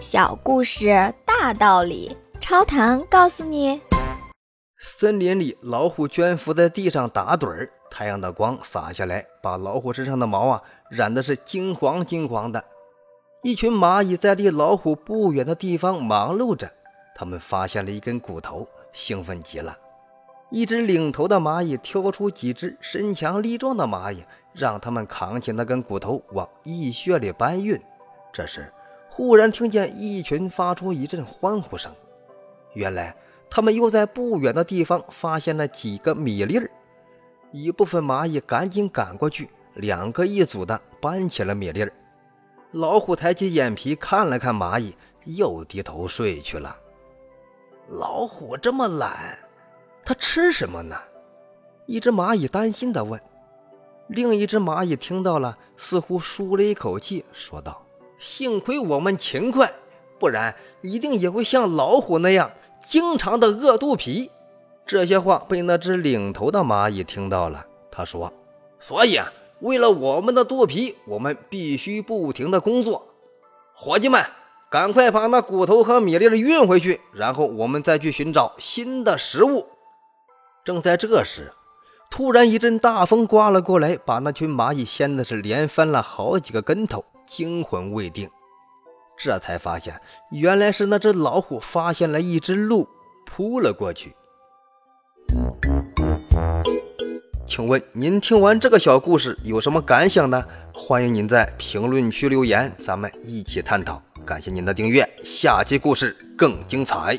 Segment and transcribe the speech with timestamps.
[0.00, 3.80] 小故事大道理，超糖告诉你：
[4.78, 12.64] 森林里，老虎蜷伏在地上打盹儿，太阳的光洒下来，把老虎身上的毛啊染的是金黄金黄的。
[13.42, 16.70] 一群蚂蚁在离老虎不远的地方忙碌着，
[17.16, 19.76] 他们发现了一根骨头，兴奋极了。
[20.50, 24.22] 一只领头的蚂蚁挑出几只身强力壮的蚂蚁，
[24.52, 27.80] 让他们扛起那根骨头往蚁穴里搬运。
[28.32, 28.72] 这时，
[29.18, 31.92] 忽然听见一群发出一阵欢呼声。
[32.74, 33.16] 原来，
[33.50, 36.70] 他们又在不远的地方发现了几个米粒儿。
[37.50, 41.92] 一部分蚂蚁赶紧赶过去，两个一组的搬起了米粒儿。
[42.70, 46.76] 老虎抬起眼皮看了看蚂蚁，又低头睡去了。
[47.88, 49.36] 老虎这么懒。
[50.04, 50.96] 它吃什么呢？
[51.86, 53.20] 一只蚂蚁担心地问。
[54.06, 57.82] 另一只蚂蚁听到了，似乎舒了一口气，说道
[58.18, 59.72] ：“幸亏我们勤快，
[60.18, 62.50] 不然一定也会像老虎那样
[62.82, 64.30] 经常的饿肚皮。”
[64.84, 68.32] 这些话被那只领头的蚂蚁听到了，他说
[68.80, 73.06] ：“所以啊，为了我们的肚皮，我们必须不停的工作。
[73.74, 74.24] 伙计们，
[74.70, 79.66] 赶快把那骨头和米粒运回去，然后我们再去寻找新的食物。”
[80.64, 81.52] 正在这时，
[82.10, 88.28] 突然一阵大风刮了过来，把那群蚂蚁掀的是连翻了好几个跟头，惊魂未定。
[89.16, 92.88] 这才发现，原来是那只老虎发现了一只鹿，
[93.26, 94.14] 扑了过去。
[97.46, 100.44] 请问您听完这个小故事有什么感想呢？
[100.74, 104.00] 欢迎您在评论区留言，咱们一起探讨。
[104.24, 107.18] 感谢您的订阅，下期故事更精彩。